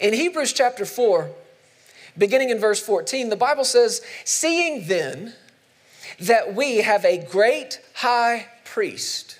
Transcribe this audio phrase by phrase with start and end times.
[0.00, 1.30] In Hebrews chapter 4,
[2.16, 5.34] beginning in verse 14, the Bible says, Seeing then
[6.18, 9.38] that we have a great high priest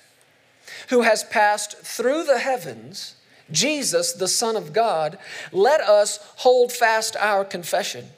[0.89, 3.15] who has passed through the heavens,
[3.51, 5.17] Jesus, the Son of God,
[5.51, 8.09] let us hold fast our confession.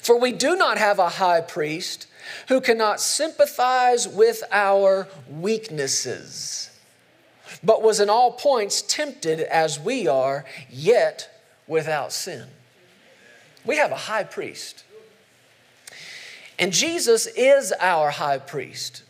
[0.00, 2.06] For we do not have a high priest
[2.48, 6.70] who cannot sympathize with our weaknesses,
[7.62, 12.48] but was in all points tempted as we are, yet without sin.
[13.64, 14.84] We have a high priest.
[16.58, 19.04] And Jesus is our high priest.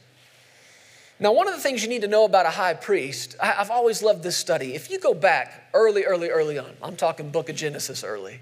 [1.18, 4.02] Now, one of the things you need to know about a high priest, I've always
[4.02, 4.74] loved this study.
[4.74, 8.40] If you go back early, early, early on, I'm talking book of Genesis early,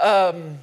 [0.00, 0.58] um,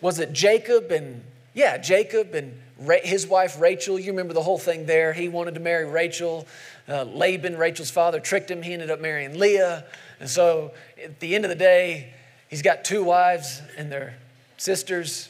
[0.00, 1.22] was it Jacob and,
[1.54, 3.98] yeah, Jacob and his wife Rachel?
[3.98, 5.12] You remember the whole thing there.
[5.12, 6.46] He wanted to marry Rachel.
[6.88, 8.62] Uh, Laban, Rachel's father, tricked him.
[8.62, 9.84] He ended up marrying Leah.
[10.20, 12.12] And so at the end of the day,
[12.48, 14.16] he's got two wives and their
[14.56, 15.28] sisters.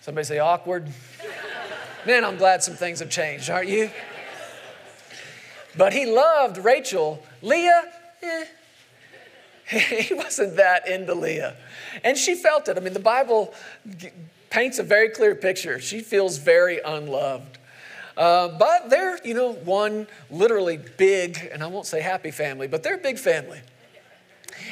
[0.00, 0.88] Somebody say awkward.
[2.06, 3.90] Man, I'm glad some things have changed, aren't you?
[5.76, 7.24] But he loved Rachel.
[7.40, 7.84] Leah,
[8.22, 8.44] eh,
[9.78, 11.56] he wasn't that into Leah.
[12.04, 12.76] And she felt it.
[12.76, 13.54] I mean, the Bible
[14.52, 15.80] paints a very clear picture.
[15.80, 17.58] She feels very unloved.
[18.18, 22.82] Uh, but they're, you know, one literally big, and I won't say happy family, but
[22.82, 23.60] they're a big family.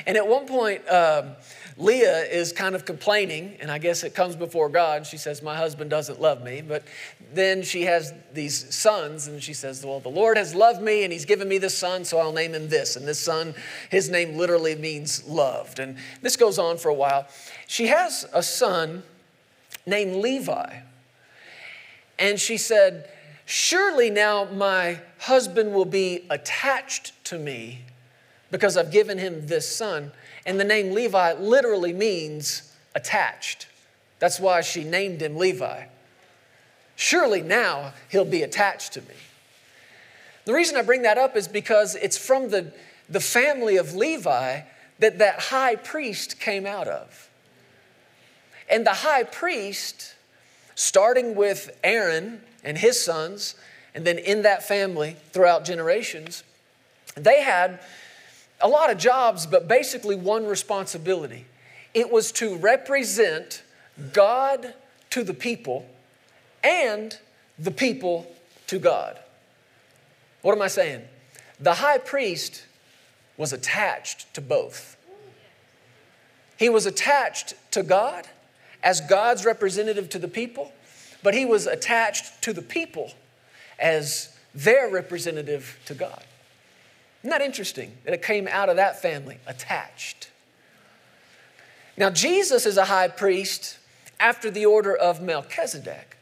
[0.06, 1.30] And at one point, um,
[1.78, 5.06] Leah is kind of complaining, and I guess it comes before God.
[5.06, 6.60] She says, My husband doesn't love me.
[6.60, 6.84] But
[7.32, 11.12] then she has these sons, and she says, Well, the Lord has loved me, and
[11.12, 12.96] he's given me this son, so I'll name him this.
[12.96, 13.54] And this son,
[13.90, 15.78] his name literally means loved.
[15.78, 17.26] And this goes on for a while.
[17.66, 19.02] She has a son
[19.90, 20.78] named Levi.
[22.18, 23.10] And she said,
[23.44, 27.80] Surely now my husband will be attached to me
[28.50, 30.12] because I've given him this son.
[30.46, 33.66] And the name Levi literally means attached.
[34.18, 35.84] That's why she named him Levi.
[36.94, 39.14] Surely now he'll be attached to me.
[40.44, 42.72] The reason I bring that up is because it's from the,
[43.08, 44.60] the family of Levi
[44.98, 47.29] that that high priest came out of.
[48.70, 50.14] And the high priest,
[50.76, 53.56] starting with Aaron and his sons,
[53.94, 56.44] and then in that family throughout generations,
[57.16, 57.80] they had
[58.60, 61.46] a lot of jobs, but basically one responsibility.
[61.92, 63.62] It was to represent
[64.12, 64.74] God
[65.10, 65.86] to the people
[66.62, 67.18] and
[67.58, 68.30] the people
[68.68, 69.18] to God.
[70.42, 71.02] What am I saying?
[71.58, 72.64] The high priest
[73.36, 74.96] was attached to both.
[76.56, 78.28] He was attached to God
[78.82, 80.72] as God's representative to the people,
[81.22, 83.12] but he was attached to the people
[83.78, 86.22] as their representative to God.
[87.22, 90.30] Isn't that interesting that it came out of that family, attached?
[91.96, 93.78] Now, Jesus is a high priest
[94.18, 96.16] after the order of Melchizedek,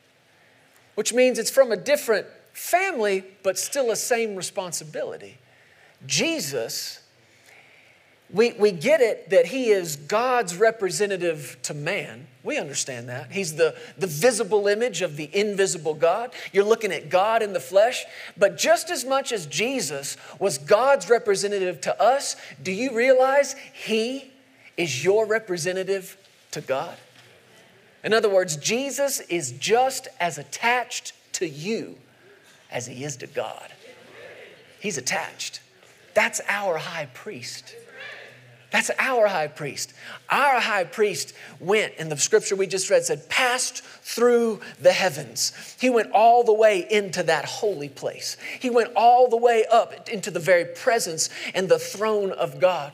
[0.96, 5.38] which means it's from a different family, but still a same responsibility.
[6.06, 7.00] Jesus
[8.30, 12.26] we, we get it that he is God's representative to man.
[12.44, 13.32] We understand that.
[13.32, 16.32] He's the, the visible image of the invisible God.
[16.52, 18.04] You're looking at God in the flesh.
[18.36, 24.30] But just as much as Jesus was God's representative to us, do you realize he
[24.76, 26.16] is your representative
[26.50, 26.96] to God?
[28.04, 31.96] In other words, Jesus is just as attached to you
[32.70, 33.72] as he is to God.
[34.80, 35.60] He's attached.
[36.14, 37.74] That's our high priest.
[38.70, 39.94] That's our high priest.
[40.28, 45.52] Our high priest went, in the scripture we just read, said, passed through the heavens.
[45.80, 48.36] He went all the way into that holy place.
[48.60, 52.92] He went all the way up into the very presence and the throne of God.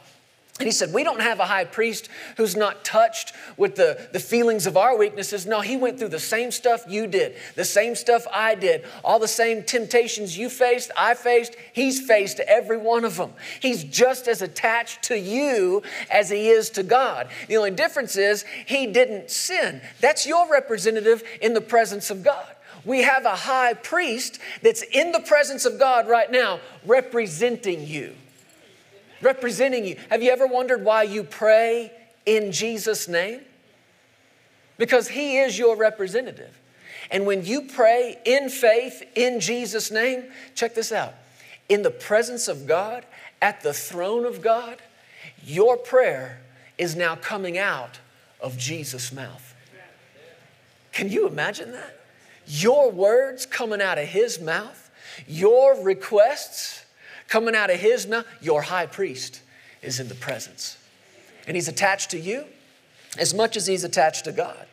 [0.60, 4.20] And he said, We don't have a high priest who's not touched with the, the
[4.20, 5.46] feelings of our weaknesses.
[5.46, 9.18] No, he went through the same stuff you did, the same stuff I did, all
[9.18, 11.56] the same temptations you faced, I faced.
[11.72, 13.32] He's faced every one of them.
[13.58, 17.28] He's just as attached to you as he is to God.
[17.48, 19.80] The only difference is he didn't sin.
[20.00, 22.46] That's your representative in the presence of God.
[22.84, 28.14] We have a high priest that's in the presence of God right now, representing you
[29.24, 29.96] representing you.
[30.10, 31.90] Have you ever wondered why you pray
[32.26, 33.40] in Jesus' name?
[34.78, 36.60] Because He is your representative.
[37.10, 40.24] And when you pray in faith in Jesus' name,
[40.54, 41.14] check this out
[41.68, 43.04] in the presence of God,
[43.40, 44.78] at the throne of God,
[45.42, 46.40] your prayer
[46.78, 47.98] is now coming out
[48.40, 49.54] of Jesus' mouth.
[50.92, 52.00] Can you imagine that?
[52.46, 54.90] Your words coming out of His mouth,
[55.26, 56.83] your requests
[57.34, 59.42] coming out of his mouth, your high priest
[59.82, 60.78] is in the presence.
[61.48, 62.44] And he's attached to you
[63.18, 64.64] as much as he's attached to God.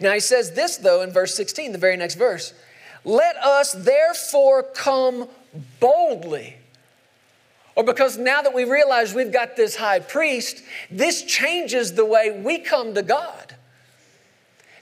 [0.00, 2.54] Now he says this, though, in verse 16, the very next verse
[3.04, 5.28] Let us therefore come
[5.78, 6.56] boldly.
[7.76, 10.60] Or because now that we realize we've got this high priest,
[10.90, 13.54] this changes the way we come to God.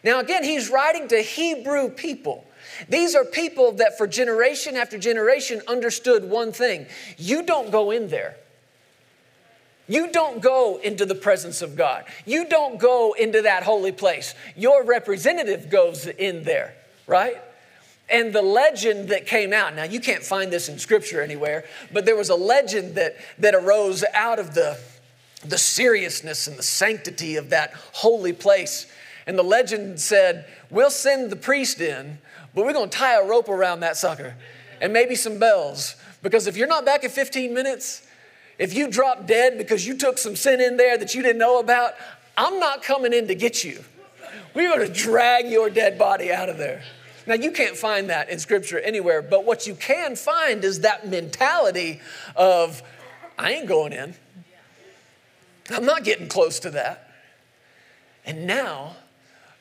[0.03, 2.47] Now, again, he's writing to Hebrew people.
[2.89, 6.87] These are people that for generation after generation understood one thing
[7.19, 8.37] you don't go in there.
[9.89, 12.05] You don't go into the presence of God.
[12.25, 14.37] You don't go into that holy place.
[14.55, 16.75] Your representative goes in there,
[17.09, 17.37] right?
[18.09, 22.07] And the legend that came out, now you can't find this in scripture anywhere, but
[22.07, 24.79] there was a legend that, that arose out of the,
[25.45, 28.87] the seriousness and the sanctity of that holy place.
[29.27, 32.19] And the legend said, We'll send the priest in,
[32.55, 34.37] but we're gonna tie a rope around that sucker
[34.81, 35.97] and maybe some bells.
[36.23, 38.07] Because if you're not back in 15 minutes,
[38.59, 41.61] if you drop dead because you took some sin in there that you didn't know
[41.61, 41.95] about,
[42.37, 43.83] I'm not coming in to get you.
[44.55, 46.83] We're going to drag your dead body out of there.
[47.27, 51.09] Now, you can't find that in scripture anywhere, but what you can find is that
[51.09, 52.01] mentality
[52.35, 52.83] of,
[53.39, 54.15] I ain't going in.
[55.71, 57.13] I'm not getting close to that.
[58.27, 58.97] And now,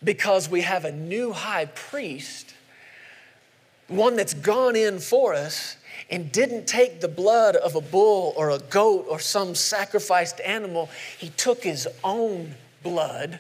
[0.04, 2.54] because we have a new high priest,
[3.88, 5.78] one that's gone in for us,
[6.10, 10.90] and didn't take the blood of a bull or a goat or some sacrificed animal.
[11.18, 13.40] He took his own blood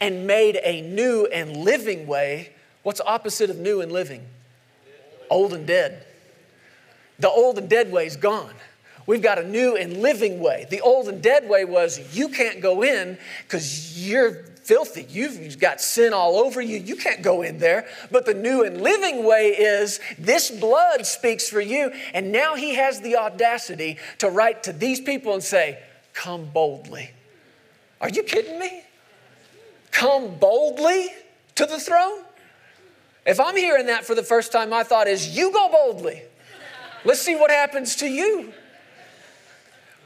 [0.00, 2.52] and made a new and living way.
[2.82, 4.26] What's opposite of new and living?
[5.30, 6.04] Old and dead.
[7.18, 8.54] The old and dead way is gone.
[9.06, 10.66] We've got a new and living way.
[10.70, 15.06] The old and dead way was you can't go in because you're filthy.
[15.08, 16.76] You've got sin all over you.
[16.76, 17.86] You can't go in there.
[18.10, 21.90] But the new and living way is this blood speaks for you.
[22.12, 25.78] And now he has the audacity to write to these people and say,
[26.12, 27.12] Come boldly.
[28.02, 28.82] Are you kidding me?
[29.90, 31.08] Come boldly
[31.54, 32.22] to the throne?
[33.24, 36.22] If I'm hearing that for the first time, my thought is, You go boldly.
[37.06, 38.52] Let's see what happens to you.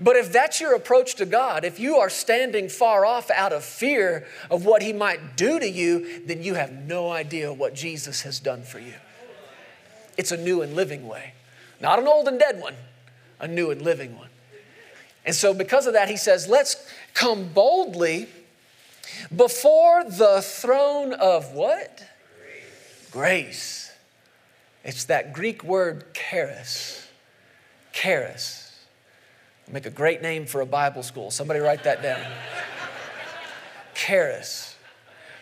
[0.03, 3.63] But if that's your approach to God, if you are standing far off out of
[3.63, 8.23] fear of what He might do to you, then you have no idea what Jesus
[8.23, 8.95] has done for you.
[10.19, 11.35] It's a new and living way,
[11.81, 12.75] not an old and dead one,
[13.39, 14.29] a new and living one.
[15.25, 16.85] And so, because of that, He says, let's
[17.15, 18.27] come boldly
[19.35, 22.05] before the throne of what?
[23.13, 23.93] Grace.
[24.85, 27.07] It's that Greek word charis.
[27.93, 28.72] Charis
[29.73, 31.31] Make a great name for a Bible school.
[31.31, 32.21] Somebody write that down.
[33.95, 34.77] Charis.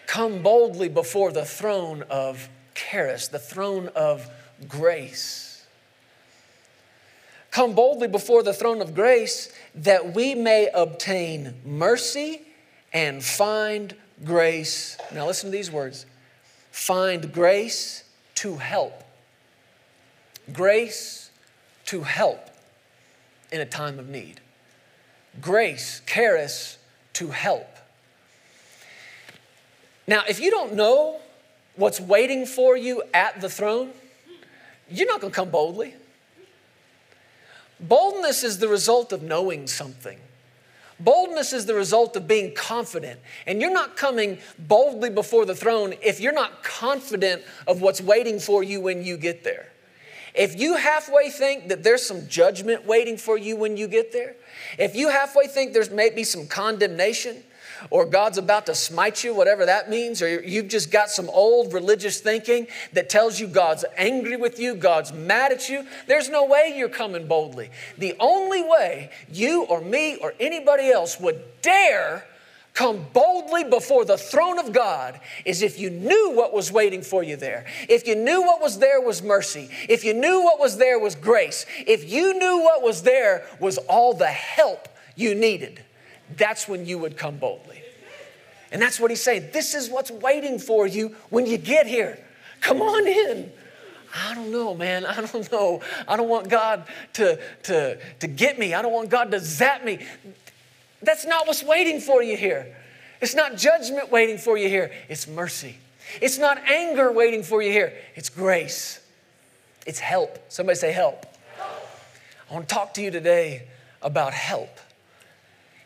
[0.07, 4.29] Come boldly before the throne of charis, the throne of
[4.69, 5.67] grace.
[7.51, 12.43] Come boldly before the throne of grace that we may obtain mercy
[12.93, 14.97] and find grace.
[15.13, 16.07] Now, listen to these words
[16.71, 18.05] find grace
[18.37, 19.03] to help.
[20.53, 21.31] Grace
[21.87, 22.50] to help
[23.53, 24.41] in a time of need.
[25.41, 26.79] Grace, charis,
[27.15, 27.69] to help.
[30.07, 31.21] Now, if you don't know
[31.77, 33.91] what's waiting for you at the throne,
[34.91, 35.95] you're not going to come boldly.
[37.79, 40.19] Boldness is the result of knowing something.
[40.99, 43.21] Boldness is the result of being confident.
[43.47, 48.39] And you're not coming boldly before the throne if you're not confident of what's waiting
[48.39, 49.70] for you when you get there.
[50.35, 54.37] If you halfway think that there's some judgment waiting for you when you get there,
[54.79, 57.43] if you halfway think there's maybe some condemnation,
[57.89, 61.73] or God's about to smite you, whatever that means, or you've just got some old
[61.73, 66.45] religious thinking that tells you God's angry with you, God's mad at you, there's no
[66.45, 67.71] way you're coming boldly.
[67.97, 72.27] The only way you or me or anybody else would dare
[72.81, 77.23] come boldly before the throne of God is if you knew what was waiting for
[77.23, 77.67] you there.
[77.91, 79.69] If you knew what was there was mercy.
[79.87, 81.67] If you knew what was there was grace.
[81.87, 85.85] If you knew what was there was all the help you needed,
[86.39, 87.83] that's when you would come boldly.
[88.73, 89.51] And that's what he's saying.
[89.53, 92.19] This is what's waiting for you when you get here.
[92.63, 93.53] Come on in.
[94.15, 95.07] I don't know, man.
[95.07, 95.81] I don't know.
[96.09, 96.85] I don't want God
[97.15, 98.75] to, to, to get me.
[98.75, 100.05] I don't want God to zap me.
[101.03, 102.75] That's not what's waiting for you here.
[103.21, 105.77] It's not judgment waiting for you here, it's mercy.
[106.21, 109.01] It's not anger waiting for you here, it's grace.
[109.87, 110.39] It's help.
[110.51, 111.27] Somebody say help.
[112.51, 113.69] I want to talk to you today
[114.03, 114.79] about help.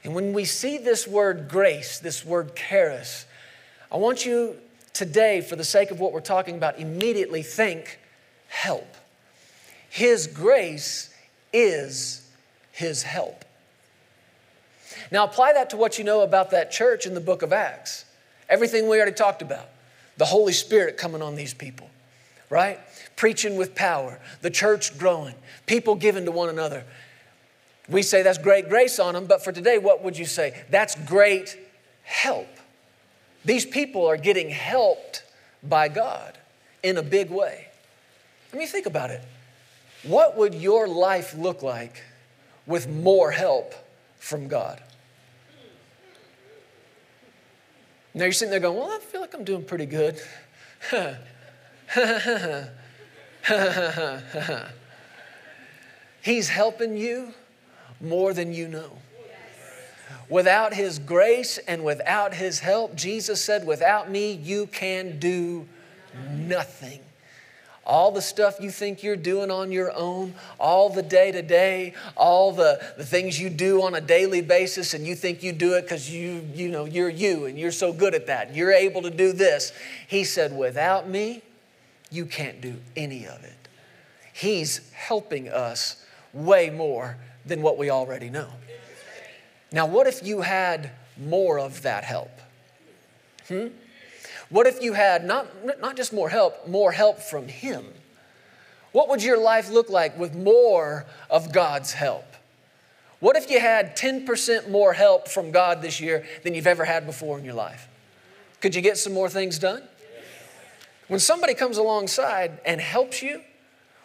[0.03, 3.27] And when we see this word grace, this word charis,
[3.91, 4.57] I want you
[4.93, 7.99] today, for the sake of what we're talking about, immediately think
[8.49, 8.97] help.
[9.89, 11.15] His grace
[11.53, 12.29] is
[12.73, 13.45] His help.
[15.11, 18.05] Now, apply that to what you know about that church in the book of Acts.
[18.49, 19.69] Everything we already talked about
[20.17, 21.91] the Holy Spirit coming on these people,
[22.49, 22.79] right?
[23.17, 25.35] Preaching with power, the church growing,
[25.67, 26.85] people giving to one another.
[27.89, 30.63] We say that's great grace on them, but for today, what would you say?
[30.71, 31.59] That's great
[32.05, 32.47] help.
[33.45, 35.25] These people are getting helped
[35.63, 36.39] by God
[36.83, 37.69] in a big way.
[38.53, 39.23] I mean, think about it.
[40.05, 42.03] What would your life look like
[42.67, 43.75] with more help
[44.19, 44.81] from God?
[48.15, 50.19] Now you're sitting there going, Well, I feel like I'm doing pretty good.
[56.23, 57.35] He's helping you
[58.01, 58.99] more than you know.
[60.29, 65.67] Without His grace and without His help, Jesus said, Without me, you can do
[66.31, 67.01] nothing.
[67.87, 71.95] All the stuff you think you're doing on your own, all the day to day,
[72.17, 75.75] all the, the things you do on a daily basis, and you think you do
[75.75, 78.55] it because you, you know, you're you and you're so good at that.
[78.55, 79.73] You're able to do this.
[80.09, 81.43] He said, Without me,
[82.11, 83.69] you can't do any of it.
[84.33, 88.49] He's helping us way more than what we already know.
[89.73, 92.31] Now, what if you had more of that help?
[93.49, 93.69] Hmm?
[94.55, 95.49] What if you had not,
[95.81, 97.85] not just more help, more help from Him?
[98.93, 102.25] What would your life look like with more of God's help?
[103.19, 107.05] What if you had 10% more help from God this year than you've ever had
[107.05, 107.89] before in your life?
[108.61, 109.83] Could you get some more things done?
[111.09, 113.41] When somebody comes alongside and helps you,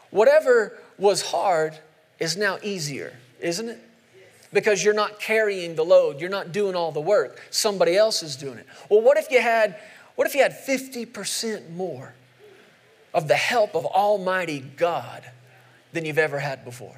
[0.09, 1.77] whatever was hard
[2.17, 3.79] is now easier, isn't it?
[4.51, 7.39] Because you're not carrying the load, you're not doing all the work.
[7.51, 8.65] Somebody else is doing it.
[8.89, 9.79] Well, what if you had
[10.19, 12.13] what if you had 50% more
[13.13, 15.23] of the help of Almighty God
[15.93, 16.97] than you've ever had before?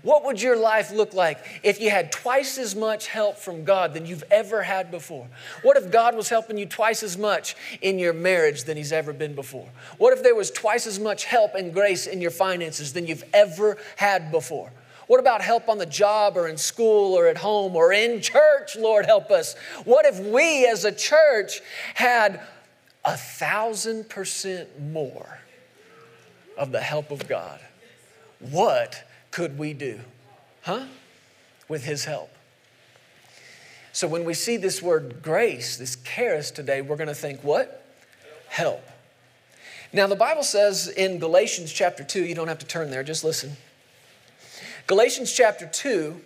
[0.00, 3.92] What would your life look like if you had twice as much help from God
[3.92, 5.26] than you've ever had before?
[5.60, 9.12] What if God was helping you twice as much in your marriage than He's ever
[9.12, 9.68] been before?
[9.98, 13.24] What if there was twice as much help and grace in your finances than you've
[13.34, 14.72] ever had before?
[15.06, 18.76] What about help on the job or in school or at home or in church?
[18.76, 19.54] Lord, help us.
[19.84, 21.60] What if we as a church
[21.94, 22.40] had
[23.04, 25.38] a thousand percent more
[26.56, 27.60] of the help of God?
[28.40, 30.00] What could we do?
[30.62, 30.86] Huh?
[31.68, 32.30] With His help.
[33.92, 37.86] So when we see this word grace, this charis today, we're going to think what?
[38.48, 38.82] Help.
[39.92, 43.24] Now, the Bible says in Galatians chapter 2, you don't have to turn there, just
[43.24, 43.56] listen.
[44.86, 46.20] Galatians chapter 2,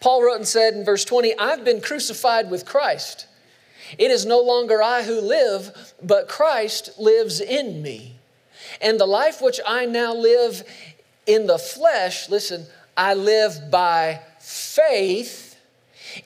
[0.00, 3.26] Paul wrote and said in verse 20, I've been crucified with Christ.
[3.98, 8.16] It is no longer I who live, but Christ lives in me.
[8.80, 10.64] And the life which I now live
[11.26, 12.66] in the flesh, listen,
[12.96, 15.60] I live by faith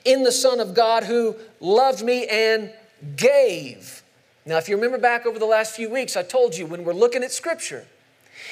[0.05, 2.71] in the Son of God who loved me and
[3.17, 4.03] gave.
[4.45, 6.93] Now, if you remember back over the last few weeks, I told you when we're
[6.93, 7.85] looking at Scripture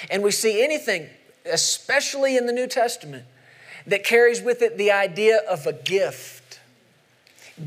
[0.09, 1.07] and we see anything
[1.45, 3.25] especially in the New Testament,
[3.87, 6.59] that carries with it the idea of a gift,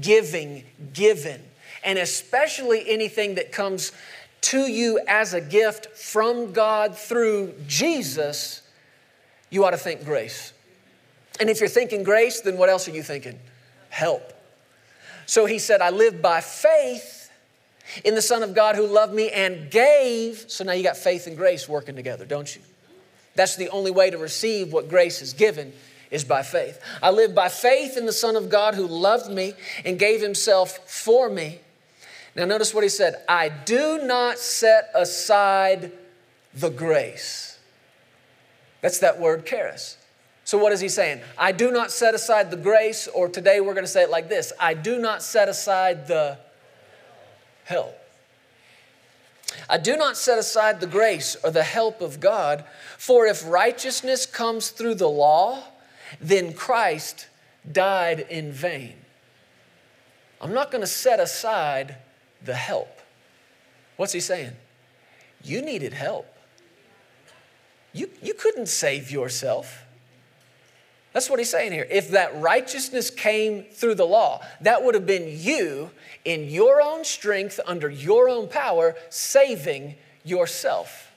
[0.00, 1.42] giving, given,
[1.85, 3.92] and especially anything that comes
[4.40, 8.62] to you as a gift from God through Jesus,
[9.50, 10.52] you ought to think grace.
[11.40, 13.38] And if you're thinking grace, then what else are you thinking?
[13.90, 14.32] Help.
[15.26, 17.30] So he said, I live by faith
[18.04, 20.44] in the Son of God who loved me and gave.
[20.49, 22.62] So now you got faith and grace working together, don't you?
[23.38, 25.73] That's the only way to receive what grace is given
[26.11, 26.83] is by faith.
[27.00, 29.54] I live by faith in the Son of God who loved me
[29.85, 31.61] and gave himself for me.
[32.35, 35.92] Now, notice what he said I do not set aside
[36.52, 37.61] the grace.
[38.80, 39.99] That's that word, charis.
[40.42, 41.21] So, what is he saying?
[41.38, 44.28] I do not set aside the grace, or today we're going to say it like
[44.28, 46.38] this I do not set aside the
[47.62, 47.95] help.
[49.69, 52.64] I do not set aside the grace or the help of God,
[52.97, 55.62] for if righteousness comes through the law,
[56.21, 57.28] then Christ
[57.71, 58.95] died in vain.
[60.40, 61.97] I'm not going to set aside
[62.45, 63.00] the help.
[63.97, 64.52] What's he saying?
[65.43, 66.26] You needed help.
[67.93, 69.85] You, you couldn't save yourself.
[71.18, 71.84] That's what he's saying here.
[71.90, 75.90] If that righteousness came through the law, that would have been you
[76.25, 81.10] in your own strength, under your own power, saving yourself.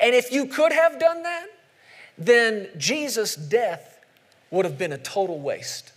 [0.00, 1.48] And if you could have done that,
[2.16, 3.98] then Jesus' death
[4.52, 5.90] would have been a total waste.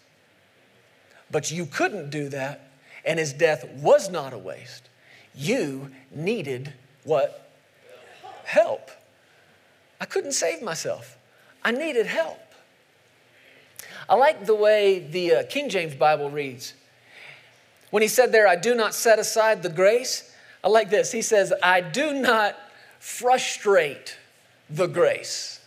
[1.29, 2.71] But you couldn't do that,
[3.05, 4.89] and his death was not a waste.
[5.35, 6.73] You needed
[7.03, 7.51] what?
[8.45, 8.89] Help.
[10.01, 11.15] I couldn't save myself.
[11.63, 12.39] I needed help.
[14.07, 16.73] I like the way the uh, King James Bible reads.
[17.89, 20.31] When he said there, I do not set aside the grace,
[20.63, 21.11] I like this.
[21.11, 22.57] He says, I do not
[22.99, 24.17] frustrate
[24.67, 25.59] the grace.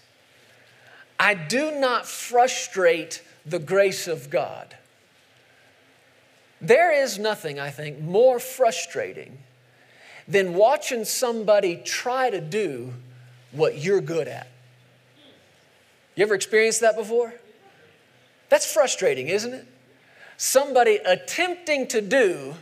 [1.21, 4.77] I do not frustrate the grace of God.
[6.61, 9.39] There is nothing, I think, more frustrating
[10.27, 12.93] than watching somebody try to do
[13.53, 14.49] what you're good at.
[16.17, 17.33] You ever experienced that before?
[18.49, 19.67] That's frustrating, isn't it?
[20.37, 22.55] Somebody attempting to do,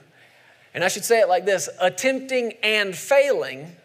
[0.74, 3.76] and I should say it like this attempting and failing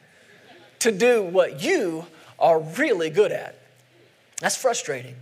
[0.80, 2.06] to do what you
[2.40, 3.56] are really good at.
[4.40, 5.16] That's frustrating.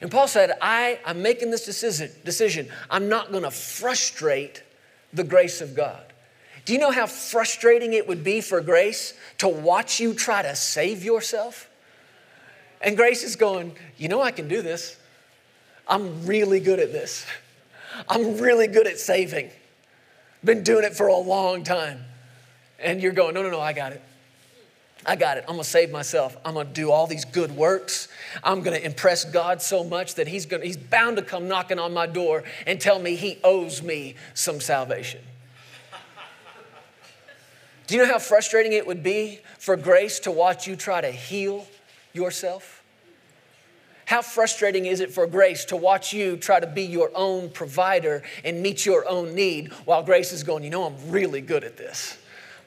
[0.00, 2.68] And Paul said, I, I'm making this decision, decision.
[2.90, 4.62] I'm not going to frustrate
[5.12, 6.02] the grace of God.
[6.64, 10.54] Do you know how frustrating it would be for grace to watch you try to
[10.54, 11.70] save yourself?
[12.80, 14.98] And grace is going, You know, I can do this.
[15.88, 17.26] I'm really good at this.
[18.08, 19.50] I'm really good at saving.
[20.44, 22.04] Been doing it for a long time.
[22.78, 24.02] And you're going, No, no, no, I got it.
[25.04, 25.44] I got it.
[25.46, 26.36] I'm gonna save myself.
[26.44, 28.08] I'm gonna do all these good works.
[28.42, 31.94] I'm gonna impress God so much that He's gonna, He's bound to come knocking on
[31.94, 35.20] my door and tell me He owes me some salvation.
[37.86, 41.10] Do you know how frustrating it would be for grace to watch you try to
[41.10, 41.66] heal
[42.12, 42.75] yourself?
[44.06, 48.22] How frustrating is it for grace to watch you try to be your own provider
[48.44, 51.76] and meet your own need while grace is going, you know, I'm really good at
[51.76, 52.16] this.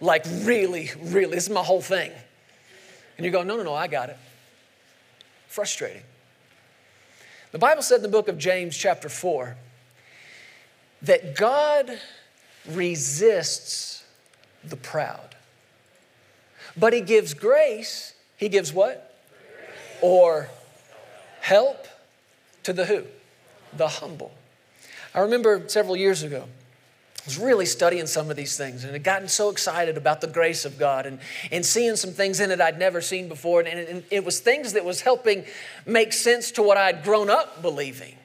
[0.01, 2.11] Like, really, really, this is my whole thing.
[3.17, 4.17] And you go, no, no, no, I got it.
[5.47, 6.03] Frustrating.
[7.53, 9.55] The Bible said in the book of James, chapter 4,
[11.03, 11.99] that God
[12.67, 14.03] resists
[14.63, 15.35] the proud.
[16.75, 18.13] But he gives grace.
[18.35, 19.15] He gives what?
[20.01, 20.49] Or
[21.49, 21.87] help
[22.61, 23.03] to the who?
[23.75, 24.31] The humble.
[25.15, 29.03] I remember several years ago, I was really studying some of these things and had
[29.03, 31.17] gotten so excited about the grace of God and,
[31.51, 33.61] and seeing some things in it I'd never seen before.
[33.61, 35.43] And, and it was things that was helping
[35.87, 38.15] make sense to what I'd grown up believing.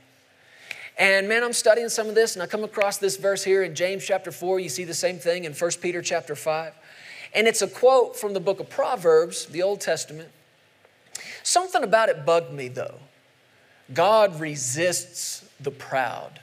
[0.98, 3.74] And man, I'm studying some of this and I come across this verse here in
[3.74, 4.60] James chapter 4.
[4.60, 6.74] You see the same thing in 1 Peter chapter 5.
[7.34, 10.28] And it's a quote from the book of Proverbs, the Old Testament.
[11.42, 13.00] Something about it bugged me though.
[13.92, 16.40] God resists the proud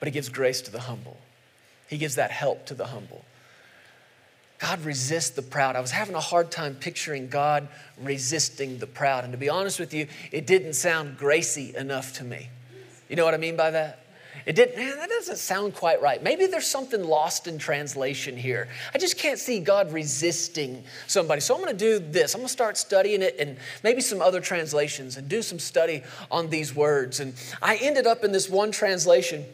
[0.00, 1.18] but He gives grace to the humble.
[1.86, 3.24] He gives that help to the humble.
[4.58, 5.76] God resists the proud.
[5.76, 7.68] I was having a hard time picturing God
[7.98, 9.24] resisting the proud.
[9.24, 12.50] And to be honest with you, it didn't sound gracy enough to me.
[13.08, 14.04] You know what I mean by that?
[14.46, 16.22] It didn't, man, that doesn't sound quite right.
[16.22, 18.68] Maybe there's something lost in translation here.
[18.94, 21.40] I just can't see God resisting somebody.
[21.40, 22.34] So I'm going to do this.
[22.34, 26.02] I'm going to start studying it and maybe some other translations and do some study
[26.30, 27.20] on these words.
[27.20, 29.44] And I ended up in this one translation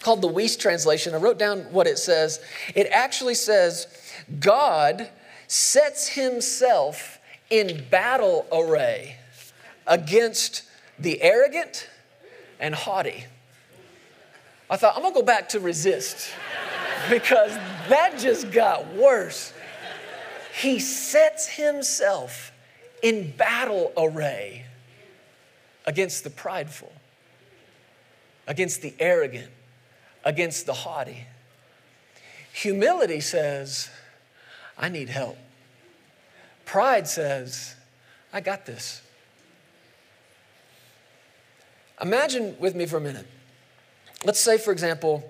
[0.00, 1.14] called the Wuest translation.
[1.14, 2.40] I wrote down what it says.
[2.74, 3.86] It actually says,
[4.38, 5.08] God
[5.48, 7.18] sets himself
[7.50, 9.16] in battle array
[9.86, 10.62] against
[10.98, 11.88] the arrogant
[12.60, 13.24] and haughty.
[14.70, 16.30] I thought, I'm gonna go back to resist
[17.10, 17.54] because
[17.88, 19.52] that just got worse.
[20.60, 22.52] He sets himself
[23.02, 24.64] in battle array
[25.86, 26.92] against the prideful,
[28.46, 29.50] against the arrogant,
[30.24, 31.26] against the haughty.
[32.52, 33.90] Humility says,
[34.78, 35.36] I need help.
[36.64, 37.74] Pride says,
[38.32, 39.02] I got this.
[42.00, 43.26] Imagine with me for a minute.
[44.24, 45.22] Let's say, for example,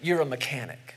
[0.00, 0.94] you're a mechanic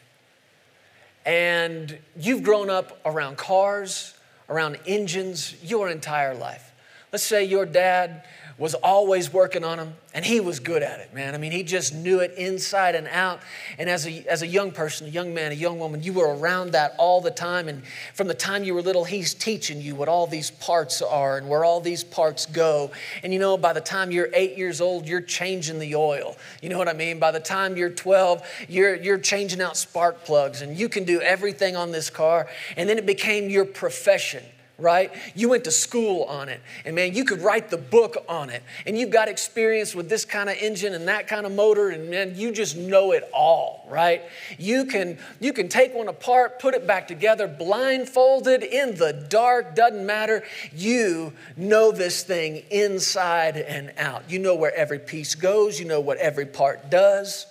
[1.26, 4.14] and you've grown up around cars,
[4.50, 6.72] around engines your entire life.
[7.12, 8.24] Let's say your dad
[8.60, 11.34] was always working on them, and he was good at it, man.
[11.34, 13.40] I mean, he just knew it inside and out.
[13.78, 16.36] And as a, as a young person, a young man, a young woman, you were
[16.36, 17.70] around that all the time.
[17.70, 21.38] And from the time you were little, he's teaching you what all these parts are
[21.38, 22.92] and where all these parts go.
[23.24, 26.36] And you know, by the time you're eight years old, you're changing the oil.
[26.62, 27.18] You know what I mean?
[27.18, 31.22] By the time you're 12, you're, you're changing out spark plugs, and you can do
[31.22, 32.50] everything on this car.
[32.76, 34.44] And then it became your profession
[34.80, 35.12] right?
[35.36, 38.64] You went to school on it, and man, you could write the book on it,
[38.86, 42.10] and you've got experience with this kind of engine and that kind of motor, and
[42.10, 44.24] man, you just know it all, right?
[44.58, 49.76] You can you can take one apart, put it back together, blindfolded in the dark,
[49.76, 50.44] doesn't matter.
[50.74, 54.30] You know this thing inside and out.
[54.30, 57.46] You know where every piece goes, you know what every part does.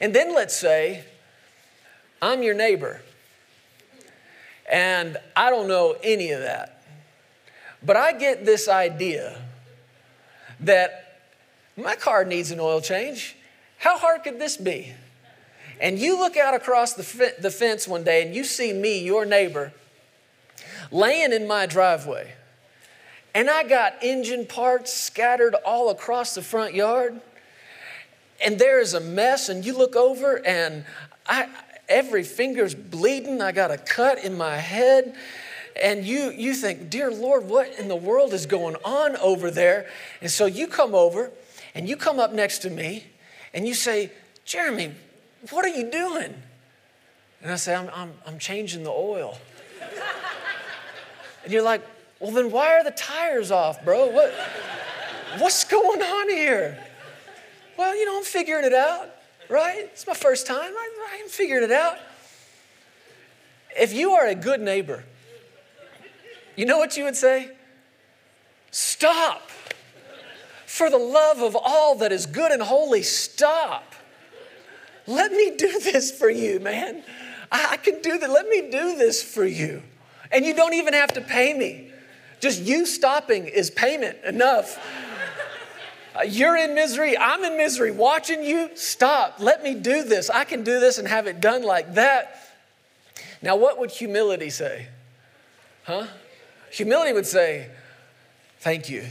[0.00, 1.04] And then let's say
[2.20, 3.00] I'm your neighbor
[4.70, 6.82] and I don't know any of that.
[7.82, 9.40] But I get this idea
[10.60, 11.20] that
[11.76, 13.36] my car needs an oil change.
[13.78, 14.92] How hard could this be?
[15.80, 19.26] And you look out across the, the fence one day and you see me, your
[19.26, 19.72] neighbor,
[20.90, 22.32] laying in my driveway.
[23.34, 27.20] And I got engine parts scattered all across the front yard.
[28.42, 30.84] And there is a mess, and you look over, and
[31.26, 31.48] I,
[31.88, 33.40] every finger's bleeding.
[33.40, 35.16] I got a cut in my head.
[35.80, 39.88] And you, you think, Dear Lord, what in the world is going on over there?
[40.20, 41.30] And so you come over
[41.74, 43.04] and you come up next to me
[43.52, 44.10] and you say,
[44.44, 44.92] Jeremy,
[45.50, 46.34] what are you doing?
[47.42, 49.38] And I say, I'm, I'm, I'm changing the oil.
[51.44, 51.82] and you're like,
[52.20, 54.06] Well, then why are the tires off, bro?
[54.06, 54.32] What,
[55.38, 56.82] what's going on here?
[57.76, 59.10] Well, you know, I'm figuring it out,
[59.48, 59.78] right?
[59.92, 60.72] It's my first time.
[60.76, 61.98] I, am figuring it out.
[63.78, 65.04] If you are a good neighbor,
[66.56, 67.50] you know what you would say?
[68.70, 69.50] Stop.
[70.66, 73.94] For the love of all that is good and holy, stop.
[75.06, 77.02] Let me do this for you, man.
[77.50, 78.30] I, I can do that.
[78.30, 79.82] Let me do this for you.
[80.32, 81.92] And you don't even have to pay me.
[82.40, 84.78] Just you stopping is payment enough.
[86.24, 87.90] You're in misery, I'm in misery.
[87.90, 89.36] Watching you, stop.
[89.38, 90.30] Let me do this.
[90.30, 92.40] I can do this and have it done like that.
[93.42, 94.88] Now, what would humility say?
[95.84, 96.06] Huh?
[96.70, 97.70] Humility would say,
[98.60, 99.04] Thank you.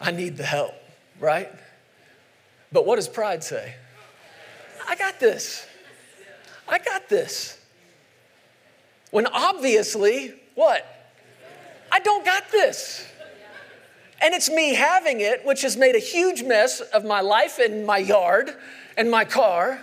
[0.00, 0.74] I need the help,
[1.20, 1.50] right?
[2.72, 3.74] But what does pride say?
[4.88, 5.66] I got this.
[6.66, 7.60] I got this.
[9.10, 10.86] When obviously, what?
[11.90, 13.06] I don't got this.
[14.20, 17.86] And it's me having it, which has made a huge mess of my life and
[17.86, 18.54] my yard
[18.96, 19.80] and my car.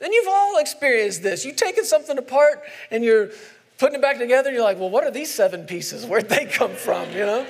[0.00, 1.44] And you've all experienced this.
[1.44, 3.30] You've taken something apart and you're
[3.76, 6.04] putting it back together, and you're like, well, what are these seven pieces?
[6.04, 7.10] Where'd they come from?
[7.12, 7.46] You know?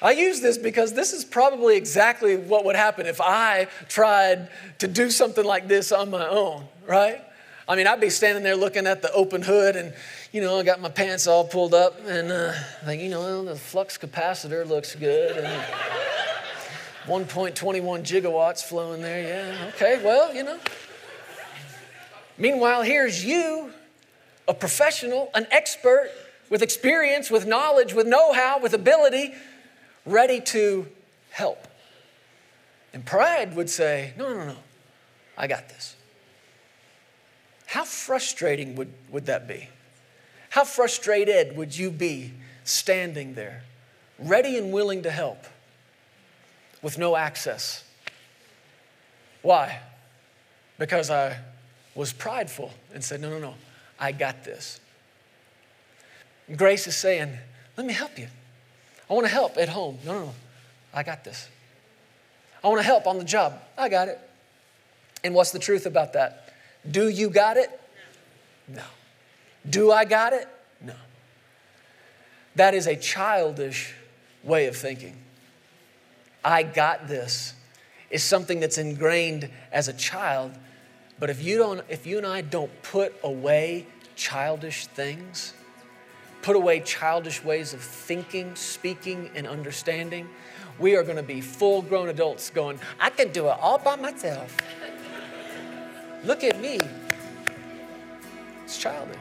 [0.00, 4.48] I use this because this is probably exactly what would happen if I tried
[4.78, 7.22] to do something like this on my own, right?
[7.70, 9.94] I mean, I'd be standing there looking at the open hood and,
[10.32, 12.52] you know, I got my pants all pulled up and uh,
[12.84, 15.46] think, you know, well, the flux capacitor looks good and
[17.06, 19.22] 1.21 gigawatts flowing there.
[19.22, 20.58] Yeah, okay, well, you know.
[22.36, 23.72] Meanwhile, here's you,
[24.48, 26.10] a professional, an expert
[26.48, 29.32] with experience, with knowledge, with know how, with ability,
[30.04, 30.88] ready to
[31.30, 31.68] help.
[32.92, 34.56] And pride would say, no, no, no,
[35.38, 35.94] I got this.
[37.70, 39.68] How frustrating would, would that be?
[40.48, 42.32] How frustrated would you be
[42.64, 43.62] standing there,
[44.18, 45.44] ready and willing to help,
[46.82, 47.84] with no access?
[49.42, 49.78] Why?
[50.80, 51.38] Because I
[51.94, 53.54] was prideful and said, No, no, no,
[54.00, 54.80] I got this.
[56.56, 57.38] Grace is saying,
[57.76, 58.26] Let me help you.
[59.08, 59.96] I want to help at home.
[60.04, 60.34] No, no, no,
[60.92, 61.48] I got this.
[62.64, 63.60] I want to help on the job.
[63.78, 64.18] I got it.
[65.22, 66.49] And what's the truth about that?
[66.88, 67.78] Do you got it?
[68.68, 68.82] No.
[69.68, 70.48] Do I got it?
[70.80, 70.94] No.
[72.54, 73.94] That is a childish
[74.42, 75.16] way of thinking.
[76.44, 77.54] I got this
[78.10, 80.52] is something that's ingrained as a child,
[81.18, 85.52] but if you don't if you and I don't put away childish things,
[86.42, 90.28] put away childish ways of thinking, speaking and understanding,
[90.78, 94.56] we are going to be full-grown adults going, I can do it all by myself.
[96.24, 96.78] Look at me.
[98.64, 99.16] It's childish.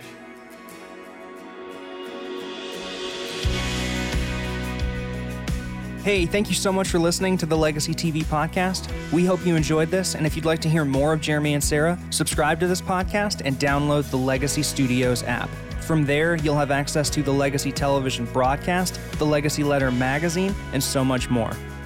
[6.04, 8.90] Hey, thank you so much for listening to the Legacy TV podcast.
[9.12, 11.64] We hope you enjoyed this, and if you'd like to hear more of Jeremy and
[11.64, 15.50] Sarah, subscribe to this podcast and download the Legacy Studios app.
[15.82, 20.84] From there, you'll have access to the Legacy Television broadcast, the Legacy Letter magazine, and
[20.84, 21.52] so much more.